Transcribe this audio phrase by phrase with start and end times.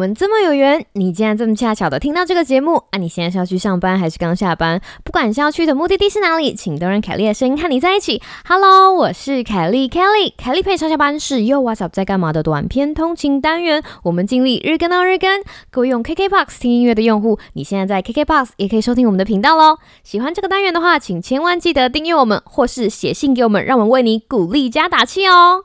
[0.00, 2.96] 我们这么有缘，你竟然这么恰巧的听到这个节目啊！
[2.98, 4.80] 你现在是要去上班还是刚下班？
[5.04, 8.22] 不管是要去的目的地是哪里，请都让凯莉的声音和你在一起。
[8.48, 13.82] Hello，我是凯莉，Kelly，凯莉陪上下班是又 What's up 在干嘛的短片通勤单元。
[14.02, 15.42] 我们尽力日更到日更。
[15.70, 19.76] 各位用 KKBOX 听音乐的用户，你现在在 KKBOX 也可以收听我们的频道喽。
[20.02, 25.60] 喜欢这个单元的话，请千万记得订阅我们，或是写信给我们，让我们为你鼓励加打气哦。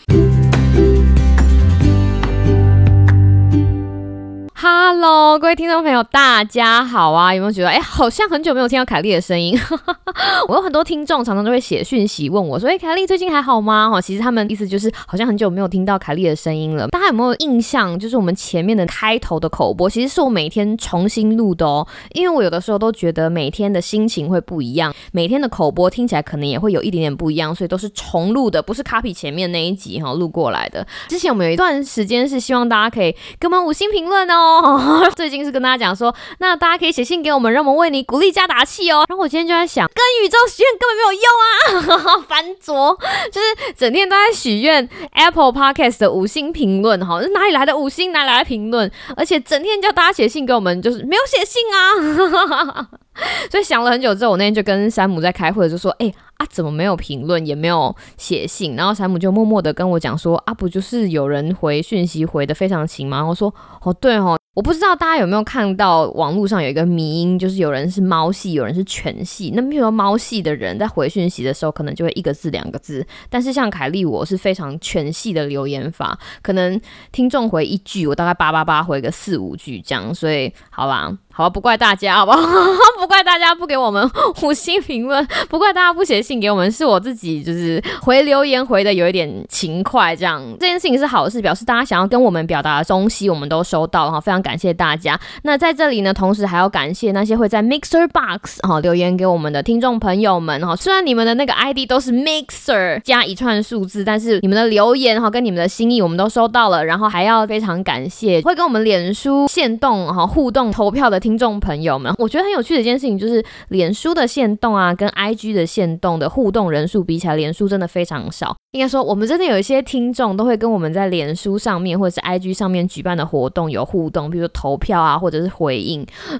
[4.57, 7.35] Hello，各位听众朋友，大家好啊！
[7.35, 9.59] 有没有觉得，哎，好像很久没有听到凯莉的声音？
[10.47, 13.89] 我有很多听众常常都会写讯息问我，说，哎，凯莉最近还好吗？
[13.91, 16.87] 哈，其实他们意思就是，好像很久没有听到凯莉的声音了。
[16.87, 17.99] 大家有没有印象？
[17.99, 21.85] 就是我们前面的开头的口播，其实是我每天重新录的哦。
[22.13, 30.87] 因为我有的时候都觉得每天的心情会不一样，每天的口播听起来可能也会有一点点不一样，所以都是重录的，不是 copy 前面那一集哈录过来的。
[31.09, 34.44] 之前我们有一段时间是希望大家可以给我们五星评论哦。
[34.45, 39.03] 哦 最近是跟大家讲说，那大家可以写信给我们，让我们为你鼓励加打气哦。
[39.09, 42.97] 然后我今天就在想，跟宇宙许愿根本没有用啊， 烦着，
[43.31, 48.91] 就是整天都在许愿 Apple Podcast 的五星评论哈，哪里来的五星，哪里来的评论？
[49.15, 52.87] 而且整天叫大家写信给我们，就是没有写信啊。
[53.49, 56.11] 所以想了很久之后，我那天就跟山姆在开会，就说，哎。
[56.37, 58.75] 啊，怎么没有评论，也没有写信？
[58.75, 63.47] 然后山姆就默默的跟我讲说：“啊，不就是有人回讯息回的非常勤吗？”我说
[63.83, 69.53] ：“哦，对哦，我不知道大家有没有看到网络上有一个迷音，就是有人是猫系，有人是犬系。
[69.55, 73.07] 那比如说猫系的人在回讯息的时候，可能就会一个字两个字。
[73.29, 76.77] 但是像凯莉，我是非常犬系的留言法，可能
[77.13, 80.13] 听众回一句，我大概八八八回个四五句这样。
[80.13, 81.17] 所以好啦。
[81.37, 82.39] 好，不怪大家，好不好？
[82.97, 84.09] 不怪大家不给我们
[84.41, 95.19] 五星评论，不怪大家不写信给我们，是我自己就是回留言回的有一点勤快，这样这件事情是好事，表示大家想要跟我们表达的东西，我们都收到了哈，非常感谢大家。
[95.43, 111.19] 那在这里呢，同时还要感谢那些会在 Mixer Box 哈留言给我们的听众朋友们哈，虽然你们的那个 ID 都是 Mixer 加一串数字，但是你们的留言哈跟你们的心意我们都收到了，然后还要非常感谢会跟我们脸书线动哈互动投票的。
[111.25, 118.55] 听众朋友们，我觉得很有趣的一件事情就是，脸书的限动啊，跟 IG 的限动的互动人数比起来，脸书真的非常少。
[118.73, 126.05] 应该说，我们真的有一些听众都会跟我们在脸书上面或者是 IG 上面举办的活动有互动，比如说投票啊，或者是回应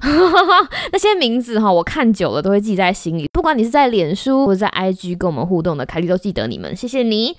[0.92, 3.28] 那些名字哈，我看久了都会记在心里。
[3.32, 7.34] 不管你是在脸书或者在 IG 跟我们互动的，凯莉都记得你们，谢谢你。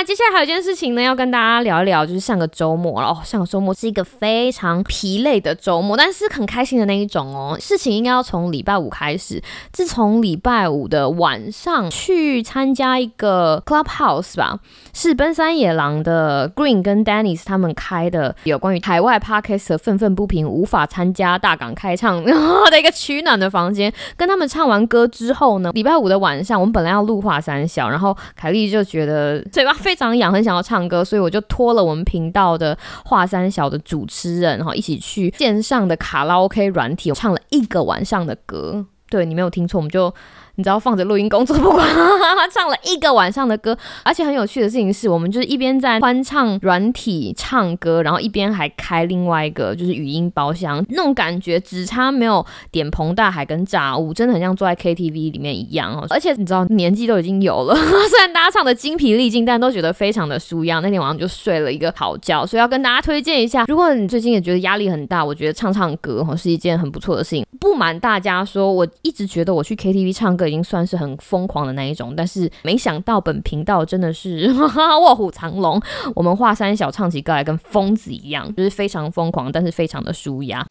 [0.00, 7.54] 那接下来还有一件事情呢，要跟大家聊一聊，就是上个周末哦，上个周末是一个非常疲累的周末，但是很开心的那一种哦。
[7.60, 14.60] 事情应该要从礼拜五开始，自从礼拜五的晚上去参加一个 Clubhouse 吧，
[14.94, 23.92] 是奔山野狼的 Green 跟 Dennis 他们开的，有关于海外 Podcast 的愤愤不平无法参加大港开唱 的一个取暖的房间。
[24.16, 29.76] 跟他们唱完歌之后呢，礼拜五的晚上，我们本来要录画三小，然后凯莉就觉得嘴巴。
[29.89, 38.86] 非非常痒，很想要唱歌，所以我就托了我们频道的华三小的主持人，然后一起去线上的卡拉 OK 软体，唱了一个晚上的歌。
[39.08, 40.14] 对你没有听错，我们就。
[40.60, 41.88] 你知道放着录音工作不管，
[42.52, 56.06] 唱了一个晚上的歌，而且很有趣的事情是，我们就是一边在欢唱软体唱歌，然后一边还开另外一个就是语音包厢，那种感觉只差没有点彭大海跟炸物，真的很像坐在 KTV 里面一样哦。
[56.10, 60.80] 而且你知道年纪都已经有了，虽然大家唱的精疲力尽，但都觉得非常的舒压。
[60.80, 67.46] 那天晚上就睡了一个好觉，所以要跟大家推荐一下，如果你最近也觉得压力很大，我觉得唱唱歌哈是一件很不错的事情。
[67.58, 70.49] 不瞒大家说，我一直觉得我去 KTV 唱歌。
[70.50, 74.52] 已经算是很疯狂的那一种，但是没想到本频道真的是
[75.00, 75.80] 卧虎藏龙。
[76.14, 80.66] 我们华山小唱起歌来跟疯子一样，就是非常疯狂，但是非常的舒压。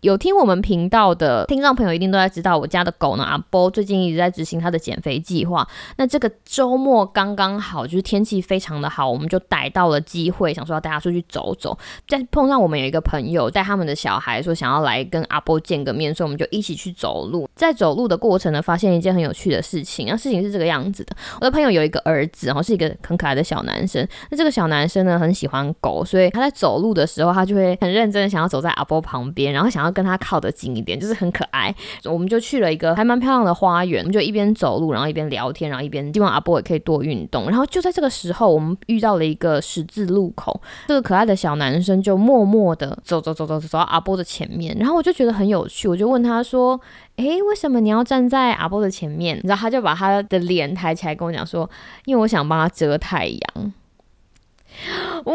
[0.00, 5.66] 有听我们频道的听众朋友一定都在知道，我家的狗呢阿波最近一直在执行他的减肥计划。
[5.96, 11.76] 那这个周末刚刚好，就是天气非常的好，我们就逮到了机会，想说要带他出去走走。
[12.08, 17.46] 再碰上我们有一个朋友带他们的小孩，说想要来跟阿波见个面，所以我们就一起去走路。
[17.54, 20.06] 在走路的过程呢，发现一件很有趣的事情。
[20.08, 24.06] 那事情是这个样子的：我的朋友有一个儿子，然后是一个很可爱的小男生。
[24.30, 29.89] 那这个小男生呢，很喜欢狗，所以他在走路的时候，他就会很认真的想要走在阿波旁边，然后想要。
[29.90, 31.74] 跟他靠得近一点，就是很可爱。
[32.04, 37.48] 我们就去了一个还蛮漂亮的花园，我们就一边走路，然后一边聊天，然后一边希望阿波也可以多运动。
[37.48, 46.80] 然后就在这个时候，我们遇到了一个十字路口，这个可爱的小男生就默默的走走走走走到阿波的前面，然后我就觉得很有趣，我就问他说
[47.16, 51.68] ：“诶，为什么你要站在阿波的前面？”然后他就把他的脸抬起来跟我讲说
[52.04, 53.72] ：“因为我想帮他遮太阳。”
[55.24, 55.34] 哇！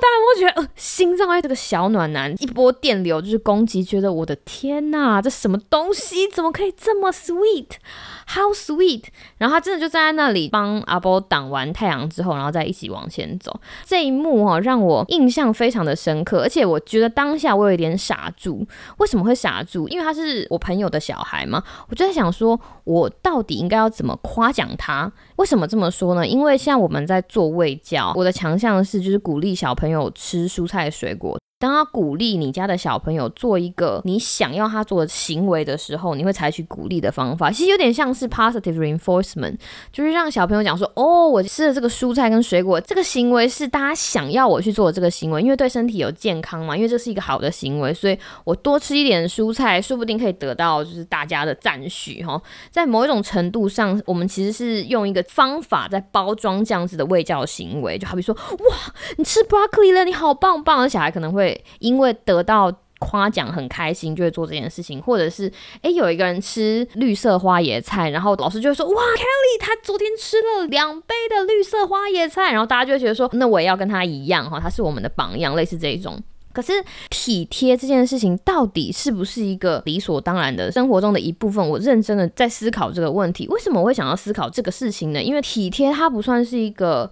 [0.00, 9.04] 大家会觉得，呃，心脏哎，这个小暖男一波电流就是攻击，觉得我的天呐，这什么东西，怎么可以这么 sweet？How sweet！
[9.38, 13.58] 然后他真的就站在那里帮阿波挡完太阳之后，然后再一起往前走。
[13.84, 18.66] 这一幕哈，让我印象非常的深刻，而且我觉得当下我有一点傻住。
[18.98, 19.88] 为什么会傻住？
[19.88, 25.10] 因为他是我朋友的小孩嘛，我就在想说，我到底应该要怎么夸奖他？
[25.42, 26.24] 为什么这么说呢？
[26.24, 31.36] 因为像我们在做胃教，我的强项是就是鼓励小朋友吃蔬菜水果。
[31.62, 39.56] 当他鼓励你家的小朋友做一个你想要他做的行为的时候，你会采取鼓励的方法，其实有点像是 positive reinforcement，
[39.92, 52.42] 就是让小朋友讲说：“哦，我吃了这个蔬菜跟水果，这个行为是大家想要我去做的这个行为，因为对身体有健康嘛，因为这是一个好的行为，所以我多吃一点蔬菜，说不定可以得到就是大家的赞许哈。
[52.72, 58.76] 在某一种程度上，我们其实是用一个方法在包装这样子的喂教行为，就好比说：哇，
[59.16, 60.90] 你吃 broccoli 了，你好棒棒！
[60.90, 61.51] 小孩可能会。
[61.78, 65.50] 因为得到夸奖很开心，就会做这件事情，或者是
[65.80, 76.16] 诶，有一个人吃绿色花椰菜，然后老师就会说哇，Kelly 他昨天吃了两杯的绿色花椰菜，然后大家就会觉得说那我也要跟他一样哈，他是我们的榜样，类似这一种。
[76.52, 76.72] 可是
[77.10, 81.68] 体贴这件事情到底是不是一个理所当然的生活中的一部分？
[81.68, 85.20] 我认真的在思考这个问题，为什么我会想要思考这个事情呢？
[85.20, 87.10] 因为体贴它不算是一个。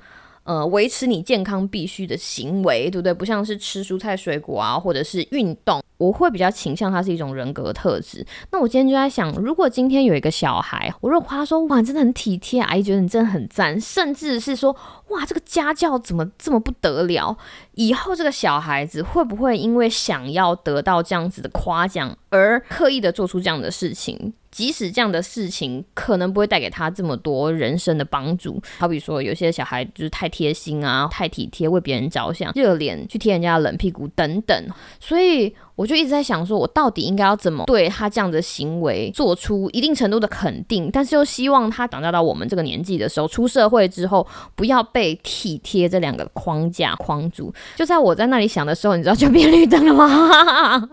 [0.51, 3.15] 呃，维持你健康必须的行为，对不对？
[3.15, 8.27] 不像是吃蔬菜水果啊，或者是运动，我会比较倾向它是一种人格特质。
[8.51, 14.75] 那我今天就在想，如果今天有一个小孩，我如果夸说，哇，真的很体贴，阿姨觉得你真的很赞，甚至是说，
[15.11, 17.39] 哇，这个家教怎么这么不得了？
[17.75, 24.33] 以后这个小孩子会不会因为想要得到这样子的夸奖，而刻意的做出这样的事情？
[24.61, 34.67] 即使这样的事情可能不会带给他这么多人生的帮助，好比说有些小孩就是太贴心啊，太体贴，为别人着想，热脸去贴人家冷屁股等等，
[35.01, 47.51] 所以我就一直在想，说我到底应该要怎么对他这样的行为做出一定程度的肯定，但是又希望他长大到我们这个年纪的时候，出社会之后不要被体贴这两个框架框住。
[47.77, 50.89] 就在我在那里想的时候，你知道就变绿灯了吗？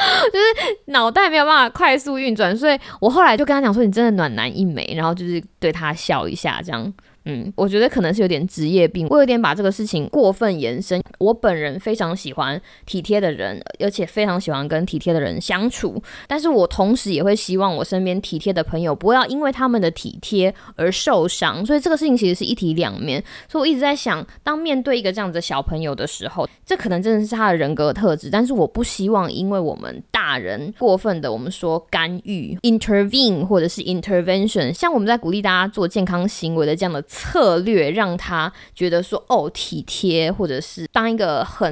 [0.32, 6.92] 就是脑袋没有办法快速运转，所以我后来就跟他讲说：“你真的暖男一枚。”然后就是对他笑一下，这样。
[7.30, 11.00] 嗯，我觉得可能是有点职业病，我有点把这个事情过分延伸。
[11.18, 16.02] 我本人非常喜欢体贴的人，而且非常喜欢跟体贴的人相处。
[16.26, 21.64] 但是我同时也会希望我身边体贴的朋友不要因为他们的体贴而受伤。
[21.64, 23.22] 所以这个事情其实是一体两面。
[23.48, 28.28] 所以我一直在想，当面对一个这样子的小朋友的时候，这可能真的是他的人格特质。
[28.30, 37.04] 但是我不希望因为我们大人过分的我们说干预 （intervene） 或者是 intervention，像我们在鼓励大家做健康行为的这样的。
[37.20, 41.70] 策略让他觉得说哦体贴，或者是当一个很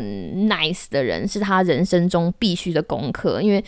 [0.48, 3.40] nice 的人，是他人生中必须的功课。
[3.40, 3.64] 因为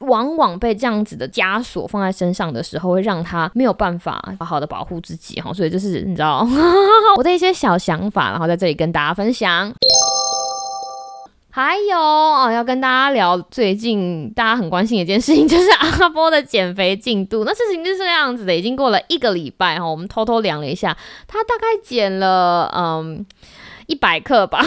[0.00, 5.52] 往往被这样子的枷锁放在身上的时候，会让他没有办法好好的保护自己哈。
[5.52, 6.46] 所以就是你知道
[7.18, 9.74] 我的一些小想法，然后在这里跟大家分享。
[11.56, 17.44] 还有哦，要跟大家聊最近大家很关心的一件事情，就是阿波的减肥进度。
[17.44, 20.96] 那事情就是这个样子的，已经过了一个礼拜哈，我们偷偷量了一下，
[21.28, 23.24] 他大概减了嗯
[23.86, 24.66] 一百克吧，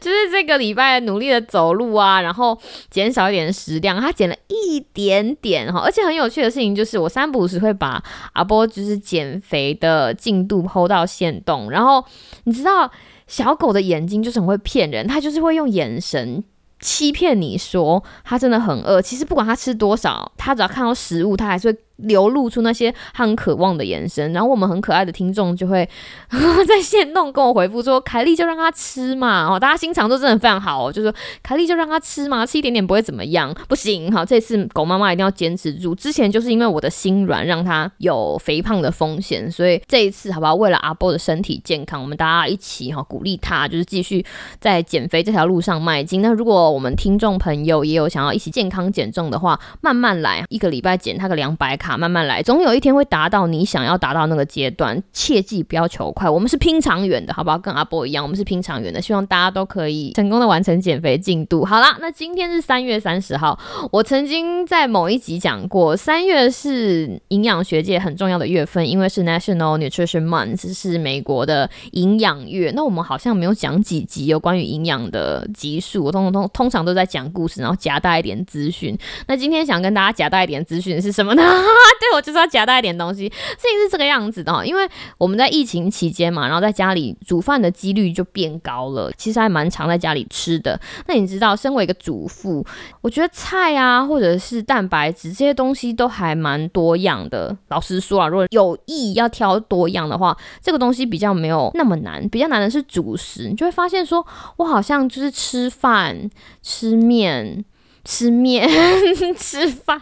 [0.00, 2.56] 就是这个礼拜努力的走路啊，然后
[2.88, 5.80] 减少一点食量，他减了一点点哈。
[5.80, 8.00] 而且很有趣的事情就是，我三不五时会把
[8.34, 12.04] 阿波就是减肥的进度剖到线动，然后
[12.44, 12.88] 你知道。
[13.26, 16.44] 小狗的眼睛就是很会骗人，它就是会用眼神
[16.80, 19.00] 欺骗你说它真的很饿。
[19.00, 21.78] 其实不管它吃多少，它只要看到食物，它还是会。
[21.96, 25.88] 流露出那些很渴望的眼神，然后我们很可爱的听众就会
[26.66, 35.94] 在线动跟我回复说：“凯莉就让他吃嘛。”哦，大家心肠都真的非常好，就说：“凯莉就让他吃嘛，吃一点点不会怎么样。”不行，好，这次狗妈妈一定要坚持住。
[35.94, 40.54] 之前就是因为我的心软，让他有肥胖的风险，所以这一次好不好？
[40.54, 44.24] 为了阿波的身体健康，我们大家一起哈鼓励他，就是继续
[44.60, 46.20] 在减肥这条路上迈进。
[46.20, 51.85] 那如果我们听众朋友也有想要一起健康减重的话，慢慢来，一个礼拜减他个两百卡。
[51.86, 55.00] 卡慢慢来，总有一天会达到你想要达到那个阶段。
[55.12, 57.56] 切记不要求快，我们是拼长远的，好不好？
[57.56, 59.00] 跟阿波一样，我们是拼长远的。
[59.00, 61.64] 希望大家都可以成功的完成减肥进度。
[61.64, 63.56] 好啦，那今天是三月三十号。
[63.92, 72.72] 我曾经在某一集讲过，三月是营养学界很重要的月份，因为是 National Nutrition Month，是美国的营养月。
[72.74, 78.98] 那我们好像没有讲几集有关于营养的集数，我通通通常都在讲故事，然后夹带一点资讯。
[79.28, 81.42] 那今天想跟大家夹带一点资讯是什么呢？
[81.76, 83.28] 啊 对我就是要夹带一点东西。
[83.28, 90.78] 事情是这个样子的，因为我们在疫情期间嘛，然后在家里煮饭的几率就变高了，其实还蛮常在家里吃的。
[91.06, 92.64] 那你知道，身为一个主妇，
[93.00, 97.56] 我觉得菜啊，或者是蛋白质这些东西都还蛮多样的。
[97.68, 102.26] 老实说啊，如果有意要挑多样的话，这个东西比较没有那么难。
[102.28, 104.24] 比较难的是主食，你就会发现说，
[104.56, 106.30] 我好像就是吃饭、
[106.62, 107.64] 吃面。
[108.06, 108.66] 吃面
[109.36, 110.00] 吃饭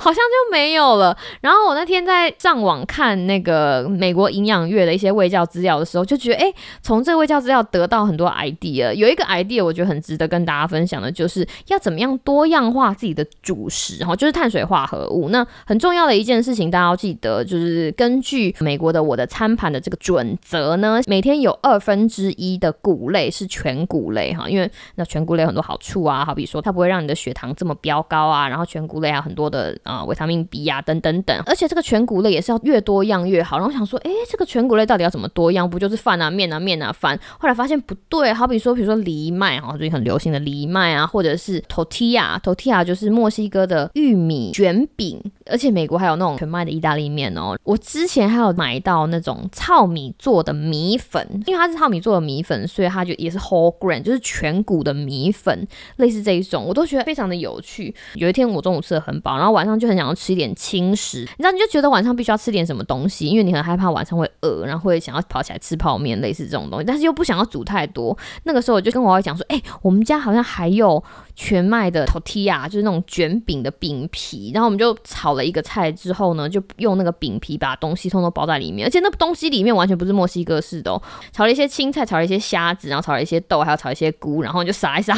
[0.00, 1.16] 好像就没有了。
[1.40, 8.92] 然后我那天在上网看那个美国营养月的一些卫教资料的时候，就觉得哎，从这个卫教资料得到很多 idea。
[8.94, 15.28] 有一个 idea 我觉得很值得跟大家分享的，就是要怎么样多样化自己的主食哈，就是碳水化合物。
[15.28, 33.58] 那很重要的一件事情，大家要记得，就是根据美国的我的餐盘的这个准则呢，每天有二分之一的谷类是全谷类哈，因为那全谷类很多好处啊，好比说它不会让你的血糖这么飙高啊，然后全谷类啊很多的啊维他命 B 啊等等等，而且这个全谷类也是要越多样越好。
[33.58, 35.68] 然后想说，哎，这个全谷类到底要怎么多样？
[35.68, 37.18] 不就是饭啊面啊面啊饭？
[37.38, 47.56] 后来发现不对，好比说，比如说藜麦哈，最近很流行的藜麦啊，或者是 tortilla，tortilla 就是墨西哥的玉米卷饼，而且美国还有那种全麦的意大利面哦。
[47.64, 57.54] 我之前还有买到那种糙米做的米粉，因为它是糙米做的米粉，所以它就也是 whole grain，就是全谷的米粉，类似这一种，我都觉得非常常的有。
[57.64, 68.16] 趣有一天我中午吃的很饱，然后晚上就很想要吃一点轻食，你知道你就觉得晚上必须要吃点什么东西，因为你很害怕晚上会饿，然后会想要跑起来吃泡面，类似这种东西，但是又不想要煮太多。
[68.42, 71.02] 那个时候我就跟我讲说，哎，我们家好像还有。
[71.36, 81.02] 全麦的 tortilla 就是那种卷饼的饼皮，然后我们就炒了一个菜之后呢，就用那个饼皮把东西通通包在里面，而且那东西里面完全不是墨西哥式的，哦，
[81.32, 85.12] 炒了一些青菜，炒了一些虾子，然后炒了一些豆，还有炒一些菇，然后就撒一撒，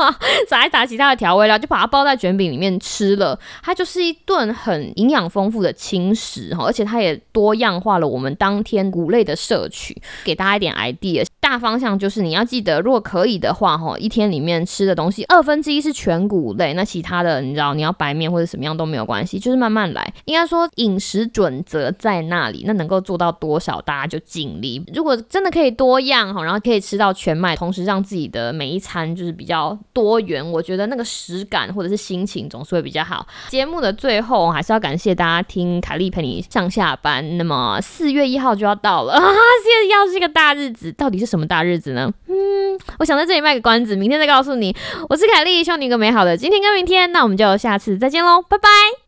[0.48, 3.38] 撒一撒其他的调味料，就把它包在卷饼里面吃了。
[3.62, 11.26] 它就是一顿很营养丰富的轻食哈，而且它也多样化了我们当天谷类的摄取，给大家一点 idea。
[11.40, 15.58] 大方向就是你要记得，如果可以的话哈，一天里面吃的东西二分。
[15.58, 20.14] 之一是全谷类，那其他的你知道，你要白面或者什么样都没有关系，就是慢慢来。
[20.24, 24.80] 应该说饮食准则在那里，那能够做到多少，大家就尽力。
[24.94, 33.26] 如果真的可以多样哈，然后可以吃到全麦，同时让自己的每一餐就是比较多元，我觉得那个食感或者是心情总是会比较好。
[33.48, 37.36] 节目的最后还是要感谢大家听凯丽陪你上下班。
[37.36, 42.12] 那么四月一号就要到了， 四月一号是一个大日子，到底是什么大日子呢？
[42.28, 44.74] 嗯，我想在这里卖个关子，明天再告诉你。
[45.08, 45.58] 我是凯丽。
[45.62, 49.07] 希望你一个美好的今天跟明天，那我们就下次再见喽，拜拜。